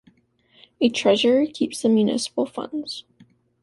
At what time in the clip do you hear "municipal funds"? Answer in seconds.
1.89-3.03